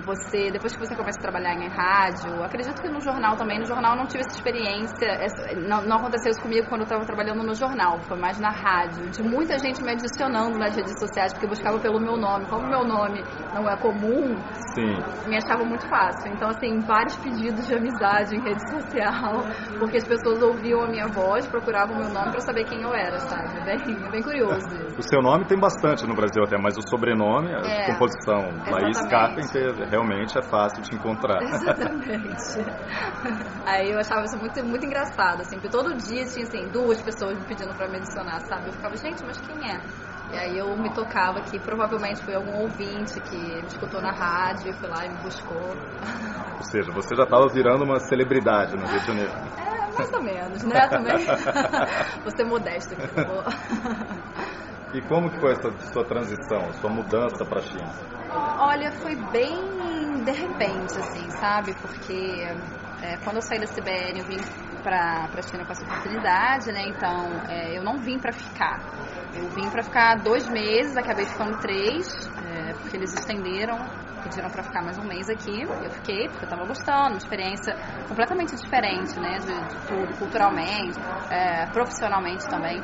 você, 0.00 0.50
depois 0.50 0.72
que 0.74 0.80
você 0.80 0.96
começa 0.96 1.18
a 1.18 1.22
trabalhar 1.22 1.54
em 1.54 1.68
rádio, 1.68 2.42
acredito 2.42 2.80
que 2.80 2.88
no 2.88 3.00
jornal 3.00 3.36
também, 3.36 3.58
no 3.58 3.66
jornal 3.66 3.92
eu 3.92 3.98
não 3.98 4.06
tive 4.06 4.20
essa 4.24 4.36
experiência, 4.36 5.06
essa- 5.20 5.54
não, 5.60 5.82
não 5.84 5.96
aconteceu 5.98 6.30
isso 6.32 6.40
comigo 6.42 6.66
quando 6.68 6.80
eu 6.82 6.88
estava 6.88 7.04
trabalhando 7.04 7.42
no 7.44 7.54
jornal, 7.54 8.00
foi 8.08 8.18
mais 8.18 8.38
na 8.40 8.50
rádio, 8.50 9.10
de 9.10 9.22
muita 9.22 9.58
gente 9.58 9.82
me 9.82 9.92
adicionando 9.92 10.56
nas 10.58 10.74
redes 10.74 10.94
sociais, 10.98 11.32
porque 11.34 11.46
buscava 11.46 11.78
pelo 11.80 12.00
meu 12.00 12.16
nome. 12.16 12.46
Como 12.48 12.66
meu 12.68 12.84
nome 12.84 13.22
não 13.52 13.68
é 13.68 13.76
comum, 13.76 14.40
Sim. 14.74 14.96
me 15.28 15.36
achava 15.36 15.64
muito 15.64 15.86
fácil. 15.88 16.32
Então, 16.32 16.48
assim, 16.48 16.80
vários 16.86 17.16
pedidos 17.18 17.66
de 17.66 17.74
amizade 17.74 18.34
em 18.34 18.40
rede 18.42 18.62
social, 18.70 19.44
porque 19.78 19.98
as 19.98 20.06
pessoas 20.08 20.40
ouviam 20.42 20.82
a 20.84 20.88
minha 20.88 21.06
voz, 21.12 21.46
procuravam 21.48 21.94
o 21.94 21.98
meu 21.98 22.08
nome 22.08 22.30
para 22.30 22.40
saber 22.40 22.64
quem 22.64 22.82
eu 22.82 22.94
era, 22.94 23.18
sabe? 23.20 23.58
É 23.60 23.64
bem, 23.64 24.06
é 24.06 24.10
bem 24.10 24.22
curioso 24.22 24.72
isso. 24.74 24.96
O 24.98 25.02
seu 25.02 25.20
nome 25.22 25.44
tem 25.46 25.58
bastante 25.58 26.06
no 26.06 26.14
Brasil 26.14 26.42
até, 26.44 26.56
mas 26.58 26.74
o 26.76 26.82
sobrenome, 26.88 27.52
a 27.54 27.60
É, 27.60 27.86
composição 27.92 28.42
Laís 28.70 28.96
exatamente. 28.96 29.10
Carpenter, 29.10 29.81
realmente 29.84 30.38
é 30.38 30.42
fácil 30.42 30.82
de 30.82 30.94
encontrar. 30.94 31.42
Exatamente. 31.42 32.58
Aí 33.66 33.90
eu 33.90 33.98
achava 33.98 34.24
isso 34.24 34.38
muito, 34.38 34.64
muito 34.64 34.86
engraçado, 34.86 35.40
assim, 35.40 35.56
porque 35.56 35.68
todo 35.68 35.94
dia 35.96 36.24
tinha, 36.26 36.44
assim, 36.44 36.68
duas 36.70 37.00
pessoas 37.02 37.38
me 37.38 37.44
pedindo 37.44 37.74
pra 37.74 37.88
me 37.88 37.96
adicionar, 37.96 38.40
sabe? 38.40 38.68
Eu 38.68 38.72
ficava, 38.72 38.96
gente, 38.96 39.24
mas 39.24 39.40
quem 39.40 39.56
é? 39.70 39.80
E 40.32 40.36
aí 40.36 40.58
eu 40.58 40.74
me 40.78 40.90
tocava 40.94 41.42
que 41.42 41.58
provavelmente 41.58 42.24
foi 42.24 42.34
algum 42.34 42.62
ouvinte 42.62 43.20
que 43.20 43.36
me 43.36 43.66
escutou 43.66 44.00
na 44.00 44.12
rádio 44.12 44.70
e 44.70 44.74
foi 44.74 44.88
lá 44.88 45.04
e 45.04 45.10
me 45.10 45.18
buscou. 45.18 45.76
Ou 46.56 46.62
seja, 46.62 46.90
você 46.90 47.14
já 47.14 47.24
estava 47.24 47.46
virando 47.48 47.84
uma 47.84 47.98
celebridade 48.00 48.74
no 48.74 48.86
Rio 48.86 49.00
de 49.00 49.06
Janeiro. 49.06 49.32
É, 49.58 49.94
mais 49.94 50.12
ou 50.14 50.22
menos, 50.22 50.62
né? 50.64 50.88
Também. 50.88 51.26
Vou 52.22 52.30
ser 52.34 52.44
modesta 52.44 52.94
aqui, 52.94 53.14
vou. 53.14 53.44
E 54.94 55.00
como 55.02 55.30
que 55.30 55.40
foi 55.40 55.52
essa 55.52 55.70
sua 55.92 56.04
transição, 56.04 56.72
sua 56.74 56.90
mudança 56.90 57.44
para 57.44 57.58
a 57.58 57.62
China? 57.62 57.90
Olha, 58.60 58.92
foi 58.92 59.16
bem 59.32 59.71
de 60.22 60.32
repente, 60.32 60.98
assim, 60.98 61.30
sabe? 61.30 61.74
Porque 61.80 62.46
é, 63.02 63.16
quando 63.24 63.36
eu 63.36 63.42
saí 63.42 63.58
da 63.58 63.66
CBN, 63.66 64.20
eu 64.20 64.26
vim 64.26 64.38
para 64.82 65.28
a 65.32 65.42
China 65.42 65.64
com 65.64 65.72
essa 65.72 65.84
oportunidade, 65.84 66.72
né? 66.72 66.84
Então, 66.88 67.26
é, 67.48 67.76
eu 67.76 67.82
não 67.82 67.98
vim 67.98 68.18
para 68.18 68.32
ficar. 68.32 68.78
Eu 69.34 69.48
vim 69.50 69.68
para 69.70 69.82
ficar 69.82 70.16
dois 70.22 70.48
meses, 70.48 70.96
acabei 70.96 71.24
ficando 71.24 71.58
três, 71.58 72.06
é, 72.46 72.72
porque 72.74 72.96
eles 72.96 73.12
estenderam 73.14 73.78
pediram 74.22 74.48
para 74.48 74.62
ficar 74.62 74.82
mais 74.82 74.98
um 74.98 75.04
mês 75.04 75.28
aqui. 75.28 75.62
Eu 75.62 75.90
fiquei 75.90 76.28
porque 76.28 76.44
eu 76.44 76.48
estava 76.48 76.64
gostando, 76.64 77.14
uma 77.14 77.18
experiência 77.18 77.74
completamente 78.08 78.54
diferente, 78.56 79.18
né, 79.18 79.38
de, 79.38 79.52
de 79.52 79.86
tudo, 79.86 80.18
culturalmente, 80.18 80.98
é, 81.30 81.66
profissionalmente 81.66 82.48
também. 82.48 82.80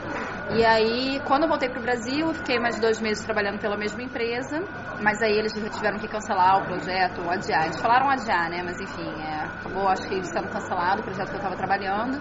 E 0.50 0.64
aí, 0.64 1.20
quando 1.24 1.44
eu 1.44 1.48
voltei 1.48 1.68
para 1.68 1.78
o 1.78 1.82
Brasil, 1.82 2.26
eu 2.26 2.34
fiquei 2.34 2.58
mais 2.58 2.80
dois 2.80 3.00
meses 3.00 3.24
trabalhando 3.24 3.58
pela 3.58 3.76
mesma 3.76 4.02
empresa, 4.02 4.60
mas 5.00 5.20
aí 5.22 5.38
eles 5.38 5.52
tiveram 5.52 5.98
que 5.98 6.08
cancelar 6.08 6.58
o 6.58 6.66
projeto, 6.66 7.20
adiar. 7.30 7.64
Eles 7.64 7.80
falaram 7.80 8.10
adiar, 8.10 8.50
né, 8.50 8.62
mas 8.64 8.80
enfim, 8.80 9.10
é, 9.22 9.44
acabou, 9.44 9.88
acho 9.88 10.08
que 10.08 10.22
sendo 10.24 10.48
cancelado 10.48 11.00
o 11.02 11.04
projeto 11.04 11.28
que 11.28 11.36
eu 11.36 11.40
estava 11.40 11.56
trabalhando. 11.56 12.18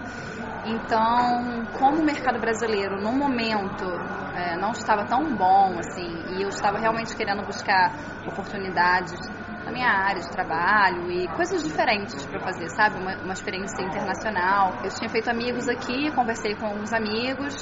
Então, 0.68 1.64
como 1.78 2.02
o 2.02 2.04
mercado 2.04 2.38
brasileiro, 2.38 3.00
no 3.00 3.10
momento, 3.10 3.86
é, 4.34 4.54
não 4.58 4.72
estava 4.72 5.06
tão 5.06 5.34
bom, 5.34 5.78
assim, 5.78 6.36
e 6.36 6.42
eu 6.42 6.48
estava 6.48 6.78
realmente 6.78 7.16
querendo 7.16 7.42
buscar 7.42 7.90
oportunidades 8.26 9.18
na 9.64 9.72
minha 9.72 9.88
área 9.88 10.20
de 10.20 10.30
trabalho 10.30 11.10
e 11.10 11.26
coisas 11.28 11.62
diferentes 11.62 12.24
para 12.26 12.38
fazer, 12.40 12.68
sabe? 12.68 13.00
Uma, 13.00 13.16
uma 13.16 13.32
experiência 13.32 13.82
internacional. 13.82 14.78
Eu 14.84 14.90
tinha 14.90 15.08
feito 15.08 15.30
amigos 15.30 15.66
aqui, 15.68 16.10
conversei 16.12 16.54
com 16.54 16.66
uns 16.68 16.92
amigos 16.92 17.54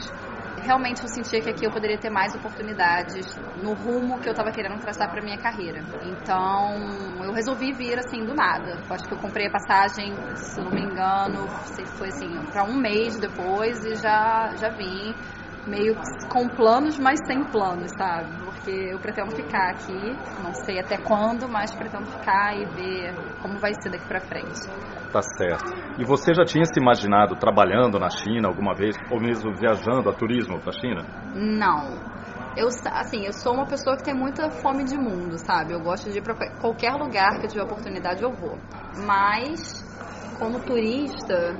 realmente 0.66 1.00
eu 1.00 1.08
sentia 1.08 1.40
que 1.40 1.50
aqui 1.50 1.64
eu 1.64 1.70
poderia 1.70 1.99
ter 1.99 2.11
mais 2.11 2.35
oportunidades 2.35 3.25
no 3.62 3.73
rumo 3.73 4.18
que 4.18 4.28
eu 4.28 4.32
estava 4.32 4.50
querendo 4.50 4.78
traçar 4.80 5.08
para 5.11 5.23
minha 5.23 5.38
carreira. 5.38 5.80
Então, 6.02 7.25
eu 7.25 7.32
resolvi 7.32 7.73
vir 7.73 7.99
assim 7.99 8.25
do 8.26 8.35
nada. 8.35 8.70
Eu 8.70 8.94
acho 8.94 9.06
que 9.08 9.14
eu 9.14 9.18
comprei 9.18 9.46
a 9.46 9.50
passagem, 9.50 10.12
se 10.35 10.61
não 10.61 10.73
me 10.73 10.82
engano, 10.82 11.46
foi 11.96 12.08
assim, 12.08 12.35
para 12.50 12.64
um 12.64 12.76
mês 12.76 13.14
depois 13.20 13.78
e 13.85 13.94
já 13.94 14.50
já 14.61 14.68
vim 14.70 15.14
meio 15.66 15.94
com 16.30 16.49
planos, 16.49 16.99
mas 16.99 17.18
sem 17.26 17.42
planos, 17.50 17.90
sabe? 17.99 18.46
Porque 18.56 18.70
eu 18.90 18.98
pretendo 18.98 19.30
ficar 19.36 19.70
aqui, 19.70 20.16
não 20.42 20.52
sei 20.64 20.80
até 20.80 20.96
quando, 20.96 21.48
mas 21.48 21.75
pretendo 21.75 22.06
ficar 22.06 22.56
e 22.56 22.64
ver 22.75 23.14
como 23.40 23.58
vai 23.58 23.72
ser 23.75 23.90
daqui 23.90 24.06
para 24.08 24.20
frente. 24.20 24.66
Tá 25.12 25.20
certo. 25.38 26.00
E 26.00 26.04
você 26.04 26.34
já 26.34 26.44
tinha 26.44 26.64
se 26.64 26.80
imaginado 26.80 27.36
trabalhando 27.36 27.98
na 27.98 28.08
China 28.08 28.48
alguma 28.48 28.75
vez, 28.75 28.96
ou 29.10 29.20
mesmo 29.20 29.54
viajando 29.54 30.08
a 30.08 30.12
turismo 30.12 30.60
para 30.60 30.70
a 30.70 30.80
China? 30.80 31.02
Não. 31.34 32.16
Eu, 32.56 32.68
assim, 32.68 33.26
eu 33.26 33.32
sou 33.32 33.52
uma 33.52 33.66
pessoa 33.66 33.96
que 33.96 34.04
tem 34.04 34.14
muita 34.14 34.50
fome 34.50 34.84
de 34.84 34.96
mundo, 34.96 35.38
sabe? 35.38 35.75
Eu 35.75 35.80
gosto 35.80 36.10
de 36.10 36.18
ir 36.18 36.22
para 36.22 36.34
qualquer 36.58 36.92
lugar 36.94 37.38
que 37.38 37.46
eu 37.46 37.50
tiver 37.50 37.62
oportunidade, 37.62 38.22
eu 38.22 38.32
vou. 38.32 38.58
Mas, 39.06 39.60
como 40.38 40.58
turista, 40.60 41.54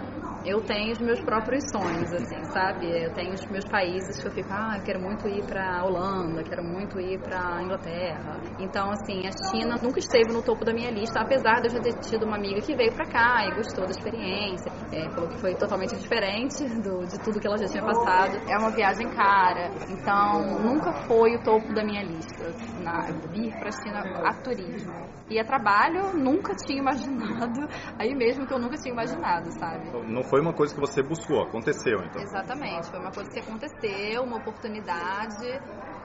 eu 0.47 0.61
tenho 0.63 0.93
os 0.93 1.01
meus 1.01 1.21
próprios 1.21 1.65
sonhos, 1.73 2.13
assim, 2.13 2.45
sabe? 2.53 2.87
Eu 2.87 3.13
tenho 3.13 3.33
os 3.33 3.45
meus 3.47 3.65
países 3.65 4.17
que 4.21 4.29
eu 4.29 4.33
fico, 4.33 4.49
ah, 4.53 4.77
eu 4.79 4.83
quero 4.85 5.01
muito 5.01 5.27
ir 5.29 5.45
para 5.45 5.85
Holanda, 5.85 6.43
quero 6.45 6.63
muito 6.63 7.01
ir 7.01 7.19
para 7.19 7.61
Inglaterra. 7.63 8.41
Então, 8.61 8.91
assim, 8.93 9.27
a 9.27 9.33
China 9.51 9.75
nunca 9.83 9.99
esteve 9.99 10.33
no 10.33 10.43
topo 10.43 10.65
da 10.65 10.73
minha 10.73 10.91
lista, 10.91 11.21
apesar 11.21 11.61
de 11.61 11.67
eu 11.67 11.71
já 11.73 11.81
ter 11.81 11.99
tido 11.99 12.25
uma 12.25 12.37
amiga 12.37 12.61
que 12.61 12.77
veio 12.77 12.93
para 12.93 13.07
cá 13.07 13.47
e 13.49 13.57
gostou 13.57 13.85
da 13.85 13.91
experiência. 13.91 14.71
É, 14.93 15.11
falou 15.11 15.29
que 15.29 15.41
foi 15.41 15.55
totalmente 15.57 15.97
diferente 15.97 16.65
do, 16.81 17.05
de 17.07 17.19
tudo 17.25 17.41
que 17.41 17.47
ela 17.47 17.59
já 17.59 17.67
tinha 17.67 17.83
passado. 17.83 18.39
É 18.49 18.57
uma 18.57 18.71
viagem 18.71 19.09
cara, 19.11 19.73
então 19.91 20.61
nunca 20.63 20.93
foi 21.09 21.35
o 21.35 21.43
topo 21.43 21.75
da 21.75 21.83
minha 21.83 22.05
lista, 22.05 22.55
na, 22.81 23.11
vir 23.33 23.53
para 23.59 23.69
a 23.69 23.73
China 23.73 24.01
a 24.25 24.33
turismo. 24.35 25.17
E 25.29 25.41
a 25.41 25.45
trabalho, 25.45 26.17
nunca 26.17 26.55
tinha 26.55 26.79
imaginado, 26.79 27.67
aí 27.99 28.15
mesmo 28.15 28.47
que 28.47 28.55
eu 28.55 28.61
nunca 28.61 28.77
tinha 28.77 28.93
imaginado, 28.93 29.51
sabe? 29.59 29.91
Não 30.07 30.23
foi 30.23 30.36
uma 30.41 30.55
coisa 30.55 30.75
que 30.75 30.81
você 30.81 31.03
buscou, 31.03 31.43
aconteceu 31.43 32.03
então? 32.05 32.23
Exatamente, 32.23 32.91
foi 32.91 33.01
uma 33.01 33.13
coisa 33.13 33.31
que 33.31 33.41
aconteceu, 33.41 34.23
uma 34.23 34.37
oportunidade 34.37 35.61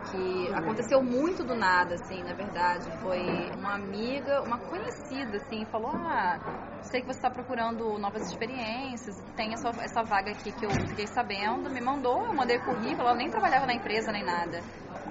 que 0.10 0.52
aconteceu 0.54 1.04
muito 1.04 1.44
do 1.44 1.56
nada, 1.56 1.96
assim, 1.96 2.24
na 2.24 2.34
verdade. 2.34 2.90
Foi 3.02 3.52
uma 3.56 3.76
amiga, 3.76 4.42
uma 4.42 4.58
conhecida, 4.60 5.38
assim, 5.38 5.66
falou: 5.66 5.92
Ah, 5.92 6.40
sei 6.82 7.02
que 7.02 7.08
você 7.08 7.20
está 7.20 7.30
procurando 7.30 7.98
novas 8.00 8.24
experiências, 8.24 9.16
tem 9.36 9.54
essa, 9.54 9.70
essa 9.82 10.04
vaga 10.04 10.32
aqui 10.32 10.52
que 10.52 10.66
eu 10.66 10.72
fiquei 10.90 11.08
sabendo, 11.08 11.70
me 11.70 11.82
mandou, 11.82 12.26
eu 12.26 12.36
mandei 12.36 12.58
o 12.58 12.66
currículo, 12.66 13.08
ela 13.08 13.16
nem 13.16 13.30
trabalhava 13.30 13.66
na 13.66 13.74
empresa 13.74 14.12
nem 14.12 14.24
nada. 14.24 14.62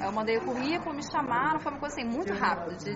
Eu 0.03 0.13
mandei 0.13 0.39
o 0.39 0.45
currículo, 0.45 0.95
me 0.95 1.03
chamaram, 1.03 1.61
foi 1.61 1.73
uma 1.73 1.81
coisa 1.81 1.95
assim 1.95 2.09
muito 2.09 2.33
rápida. 2.33 2.75
De, 2.77 2.91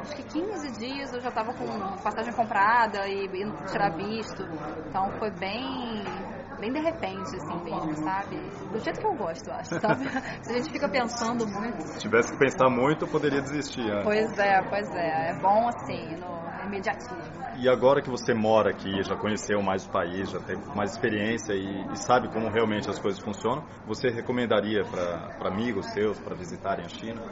acho 0.00 0.16
que 0.16 0.22
15 0.22 0.78
dias 0.78 1.12
eu 1.12 1.20
já 1.20 1.28
estava 1.28 1.52
com 1.52 1.66
passagem 2.02 2.32
comprada 2.32 3.08
e 3.08 3.26
indo 3.26 3.52
tirar 3.66 3.90
visto. 3.96 4.42
Então 4.88 5.10
foi 5.18 5.30
bem 5.30 6.24
bem 6.58 6.72
de 6.72 6.80
repente, 6.80 7.36
assim 7.36 7.62
mesmo, 7.62 7.96
sabe? 7.96 8.36
Do 8.72 8.78
jeito 8.78 8.98
que 8.98 9.06
eu 9.06 9.14
gosto, 9.14 9.50
acho, 9.50 9.78
sabe? 9.78 10.08
Se 10.42 10.52
a 10.52 10.56
gente 10.56 10.72
fica 10.72 10.88
pensando 10.88 11.46
muito. 11.46 11.86
Se 11.86 11.98
tivesse 11.98 12.32
que 12.32 12.38
pensar 12.38 12.70
muito, 12.70 13.04
eu 13.04 13.10
poderia 13.10 13.40
desistir. 13.40 13.84
Né? 13.84 14.00
Pois 14.02 14.38
é, 14.38 14.62
pois 14.62 14.94
é. 14.94 15.30
É 15.30 15.40
bom 15.40 15.68
assim, 15.68 16.16
no 16.16 16.45
imediatismo. 16.66 17.46
E 17.58 17.68
agora 17.68 18.02
que 18.02 18.10
você 18.10 18.34
mora 18.34 18.70
aqui, 18.70 19.02
já 19.02 19.16
conheceu 19.16 19.62
mais 19.62 19.86
o 19.86 19.90
país, 19.90 20.30
já 20.30 20.40
tem 20.40 20.56
mais 20.74 20.92
experiência 20.92 21.54
e, 21.54 21.86
e 21.90 21.96
sabe 21.96 22.28
como 22.28 22.50
realmente 22.50 22.90
as 22.90 22.98
coisas 22.98 23.18
funcionam, 23.20 23.64
você 23.86 24.08
recomendaria 24.08 24.84
para 24.84 25.48
amigos 25.48 25.86
seus 25.92 26.18
para 26.18 26.34
visitarem 26.34 26.84
a 26.84 26.88
China? 26.88 27.22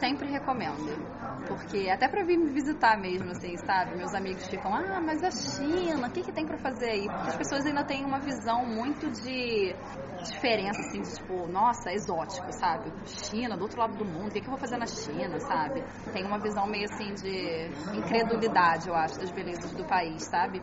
Sempre 0.00 0.28
recomendo, 0.28 1.06
porque 1.46 1.88
até 1.88 2.08
para 2.08 2.24
vir 2.24 2.36
me 2.36 2.50
visitar 2.50 2.98
mesmo, 2.98 3.30
assim, 3.30 3.56
sabe? 3.58 3.96
Meus 3.96 4.12
amigos 4.14 4.48
ficam, 4.48 4.74
ah, 4.74 5.00
mas 5.00 5.22
a 5.22 5.30
China, 5.30 6.08
o 6.08 6.10
que, 6.10 6.22
que 6.22 6.32
tem 6.32 6.44
para 6.44 6.58
fazer 6.58 6.90
aí? 6.90 7.08
Porque 7.08 7.30
as 7.30 7.36
pessoas 7.36 7.64
ainda 7.64 7.84
têm 7.84 8.04
uma 8.04 8.18
visão 8.18 8.64
muito 8.66 9.10
de 9.10 9.76
diferença, 10.22 10.80
assim, 10.80 11.02
de 11.02 11.14
tipo, 11.14 11.48
nossa, 11.48 11.92
exótico, 11.92 12.52
sabe? 12.52 12.90
China, 13.06 13.56
do 13.56 13.62
outro 13.62 13.80
lado 13.80 13.96
do 13.96 14.04
mundo, 14.04 14.28
o 14.28 14.30
que, 14.30 14.40
que 14.40 14.46
eu 14.46 14.50
vou 14.50 14.58
fazer 14.58 14.76
na 14.76 14.86
China, 14.86 15.38
sabe? 15.40 15.82
Tem 16.12 16.24
uma 16.24 16.38
visão 16.38 16.66
meio 16.66 16.84
assim 16.84 17.12
de 17.14 17.70
incredulidade, 17.98 18.61
eu 18.86 18.94
acho, 18.94 19.18
das 19.18 19.30
belezas 19.30 19.72
do 19.72 19.84
país, 19.84 20.22
sabe? 20.28 20.62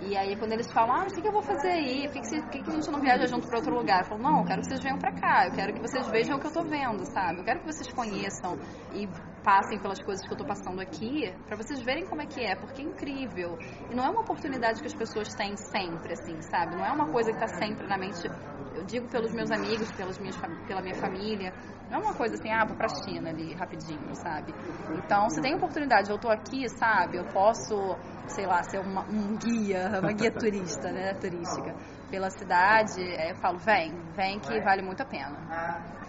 E 0.00 0.16
aí 0.16 0.36
quando 0.36 0.52
eles 0.52 0.70
falam, 0.72 0.94
ah, 0.94 1.06
o 1.06 1.06
que 1.06 1.26
eu 1.26 1.32
vou 1.32 1.42
fazer 1.42 1.68
aí? 1.68 2.08
Por 2.08 2.22
que, 2.22 2.42
que, 2.42 2.62
que 2.62 2.70
a 2.70 2.74
gente 2.74 2.90
não 2.90 3.00
viaja 3.00 3.26
junto 3.26 3.46
para 3.46 3.58
outro 3.58 3.74
lugar? 3.74 4.00
Eu 4.00 4.06
falo, 4.06 4.22
não, 4.22 4.38
eu 4.40 4.44
quero 4.44 4.60
que 4.60 4.68
vocês 4.68 4.82
venham 4.82 4.98
para 4.98 5.12
cá, 5.12 5.46
eu 5.46 5.52
quero 5.52 5.72
que 5.72 5.80
vocês 5.80 6.06
vejam 6.08 6.36
o 6.36 6.40
que 6.40 6.46
eu 6.46 6.52
tô 6.52 6.62
vendo, 6.64 7.04
sabe? 7.12 7.38
Eu 7.38 7.44
quero 7.44 7.60
que 7.60 7.66
vocês 7.66 7.92
conheçam 7.92 8.58
e 8.92 9.08
passem 9.44 9.78
pelas 9.78 10.02
coisas 10.02 10.26
que 10.26 10.32
eu 10.32 10.38
tô 10.38 10.44
passando 10.44 10.80
aqui, 10.80 11.30
para 11.46 11.56
vocês 11.56 11.82
verem 11.82 12.06
como 12.06 12.22
é 12.22 12.26
que 12.26 12.40
é, 12.40 12.56
porque 12.56 12.80
é 12.80 12.84
incrível. 12.84 13.58
E 13.90 13.94
não 13.94 14.02
é 14.02 14.08
uma 14.08 14.22
oportunidade 14.22 14.80
que 14.80 14.86
as 14.86 14.94
pessoas 14.94 15.28
têm 15.34 15.54
sempre, 15.56 16.14
assim, 16.14 16.40
sabe? 16.40 16.74
Não 16.74 16.84
é 16.84 16.90
uma 16.90 17.12
coisa 17.12 17.30
que 17.30 17.38
tá 17.38 17.48
sempre 17.48 17.86
na 17.86 17.98
mente 17.98 18.26
eu 18.74 18.82
digo 18.82 19.08
pelos 19.08 19.32
meus 19.32 19.50
amigos, 19.52 19.90
pelas 19.92 20.18
minhas, 20.18 20.36
pela 20.66 20.82
minha 20.82 20.96
família. 20.96 21.52
Não 21.88 21.98
é 21.98 22.02
uma 22.02 22.14
coisa 22.14 22.34
assim, 22.34 22.50
ah, 22.50 22.64
vou 22.66 22.76
pra 22.76 22.88
China 22.88 23.30
ali 23.30 23.54
rapidinho, 23.54 24.14
sabe? 24.16 24.52
Então, 24.98 25.28
se 25.30 25.40
tem 25.40 25.54
oportunidade, 25.54 26.10
eu 26.10 26.18
tô 26.18 26.28
aqui, 26.28 26.68
sabe? 26.68 27.18
Eu 27.18 27.24
posso, 27.26 27.96
sei 28.26 28.46
lá, 28.46 28.62
ser 28.64 28.80
uma, 28.80 29.02
um 29.02 29.36
guia, 29.36 30.00
uma 30.00 30.12
guia 30.12 30.32
turista, 30.34 30.90
né? 30.90 31.14
Turística 31.14 31.76
pela 32.14 32.30
cidade. 32.30 33.00
Eu 33.28 33.34
falo, 33.34 33.58
vem, 33.58 33.90
vem 34.12 34.38
que 34.38 34.60
vale 34.60 34.82
muito 34.82 35.00
a 35.00 35.04
pena. 35.04 35.36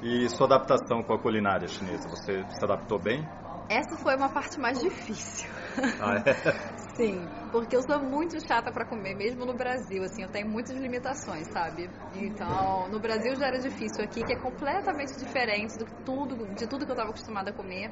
E 0.04 0.30
sua 0.30 0.46
adaptação 0.46 1.02
com 1.02 1.14
a 1.14 1.20
culinária 1.20 1.68
chinesa, 1.68 2.08
você 2.08 2.44
se 2.44 2.64
adaptou 2.64 3.00
bem? 3.00 3.28
Essa 3.68 3.98
foi 3.98 4.16
uma 4.16 4.30
parte 4.30 4.60
mais 4.60 4.80
difícil. 4.80 5.50
Ah, 6.00 6.14
é? 6.14 6.22
Sim, 6.96 7.26
porque 7.52 7.76
eu 7.76 7.82
sou 7.82 8.00
muito 8.00 8.38
chata 8.48 8.72
para 8.72 8.86
comer, 8.86 9.16
mesmo 9.16 9.46
no 9.46 9.54
Brasil, 9.56 10.04
assim, 10.04 10.22
eu 10.22 10.30
tenho 10.30 10.48
muitas 10.48 10.78
limitações, 10.78 11.48
sabe? 11.52 11.90
Então, 12.14 12.88
no 12.90 13.00
Brasil 13.00 13.36
já 13.36 13.48
era 13.48 13.58
difícil 13.58 14.04
aqui, 14.04 14.24
que 14.24 14.34
é 14.34 14.40
completamente 14.40 15.18
diferente 15.18 15.76
do 15.80 15.86
tudo, 16.06 16.36
de 16.54 16.68
tudo 16.68 16.86
que 16.86 16.92
eu 16.92 16.96
estava 16.96 17.10
acostumada 17.10 17.50
a 17.50 17.54
comer. 17.54 17.90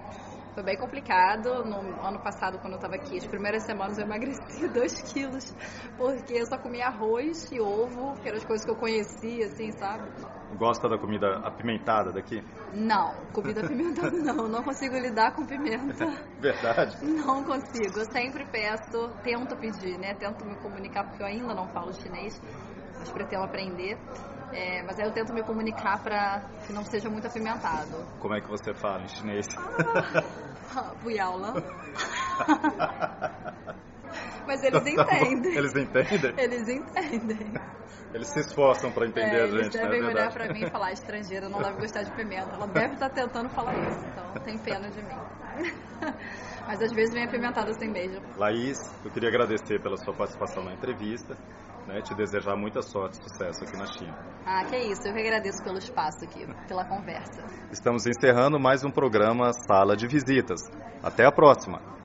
Foi 0.54 0.64
bem 0.64 0.78
complicado. 0.78 1.64
No 1.66 2.00
ano 2.02 2.20
passado, 2.20 2.60
quando 2.60 2.74
eu 2.74 2.78
estava 2.78 2.96
aqui, 2.96 3.18
as 3.18 3.26
primeiras 3.26 3.64
semanas 3.64 3.98
eu 3.98 4.06
emagreci 4.06 4.68
2 4.70 5.02
quilos, 5.12 5.56
porque 5.98 6.34
eu 6.34 6.46
só 6.46 6.58
comia 6.58 6.88
arroz 6.88 7.52
e 7.52 7.60
ovo, 7.60 8.14
que 8.22 8.28
eram 8.28 8.38
as 8.38 8.46
coisas 8.46 8.64
que 8.64 8.72
eu 8.72 8.76
conhecia, 8.76 9.48
assim, 9.48 9.72
sabe? 9.72 10.12
Gosta 10.56 10.88
da 10.88 10.98
comida 11.00 11.40
apimentada 11.40 12.12
daqui? 12.12 12.44
Não, 12.72 13.16
comida 13.34 13.62
apimentada 13.62 14.12
não. 14.22 14.48
Não 14.48 14.64
consigo 14.64 14.96
lidar 14.98 15.34
com 15.34 15.46
pimenta. 15.46 16.06
Verdade? 16.38 17.04
Não 17.04 17.44
consigo. 17.44 18.00
Eu 18.00 18.06
sempre 18.12 18.46
peço, 18.46 19.10
tento 19.24 19.56
pedir, 19.58 19.98
né? 19.98 20.14
Tento 20.14 20.46
me 20.46 20.56
comunicar, 20.58 21.04
porque 21.06 21.24
eu 21.24 21.28
ainda 21.28 21.56
não 21.56 21.68
falo 21.70 21.92
chinês, 21.94 22.40
mas 23.00 23.12
pretendo 23.12 23.44
aprender. 23.44 23.98
É, 24.54 24.84
mas 24.84 25.00
aí 25.00 25.06
eu 25.06 25.12
tento 25.12 25.34
me 25.34 25.42
comunicar 25.44 26.02
para 26.04 26.42
que 26.66 26.74
não 26.74 26.84
seja 26.86 27.10
muito 27.10 27.28
apimentado. 27.28 28.06
Como 28.20 28.36
é 28.36 28.42
que 28.42 28.48
você 28.48 28.74
fala 28.74 29.02
em 29.02 29.08
chinês? 29.08 29.48
Ah, 29.58 30.94
mas 34.46 34.64
eles 34.64 34.86
entendem. 34.86 35.56
Eles 35.56 35.76
entendem? 35.76 36.34
Eles 36.38 36.70
entendem. 36.70 37.54
Eles 38.14 38.28
se 38.28 38.42
esforçam 38.42 38.92
para 38.92 39.08
entender 39.08 39.38
é, 39.38 39.44
a 39.44 39.48
gente, 39.48 39.60
Eles 39.60 39.72
devem 39.72 40.02
né? 40.02 40.08
olhar 40.08 40.32
para 40.32 40.54
mim 40.54 40.64
e 40.64 40.70
falar, 40.70 40.92
estrangeira, 40.92 41.50
não 41.50 41.60
deve 41.60 41.80
gostar 41.80 42.04
de 42.04 42.12
pimenta. 42.12 42.54
Ela 42.54 42.68
deve 42.68 42.94
estar 42.94 43.10
tá 43.10 43.16
tentando 43.16 43.50
falar 43.50 43.74
isso, 43.90 44.06
então 44.06 44.32
tem 44.44 44.58
pena 44.60 44.88
de 44.90 45.02
mim. 45.02 45.18
Mas 46.68 46.82
às 46.82 46.94
vezes 46.94 47.14
vem 47.14 47.24
apimentada 47.24 47.74
sem 47.74 47.92
beijo. 47.92 48.22
Laís, 48.38 48.78
eu 49.04 49.12
queria 49.12 49.30
agradecer 49.30 49.82
pela 49.82 49.98
sua 49.98 50.14
participação 50.14 50.64
na 50.64 50.74
entrevista. 50.74 51.36
Né, 51.88 52.02
te 52.02 52.16
desejar 52.16 52.56
muita 52.56 52.82
sorte 52.82 53.20
e 53.20 53.24
sucesso 53.24 53.64
aqui 53.64 53.78
na 53.78 53.86
China. 53.86 54.14
Ah, 54.46 54.64
que 54.66 54.78
isso. 54.78 55.08
Eu 55.08 55.14
que 55.14 55.20
agradeço 55.20 55.64
pelo 55.64 55.78
espaço 55.78 56.24
aqui, 56.24 56.46
pela 56.68 56.86
conversa. 56.86 57.44
Estamos 57.72 58.06
encerrando 58.06 58.60
mais 58.60 58.84
um 58.84 58.92
programa 58.92 59.52
Sala 59.68 59.96
de 59.96 60.08
Visitas. 60.08 60.60
Até 61.02 61.26
a 61.26 61.32
próxima! 61.32 62.03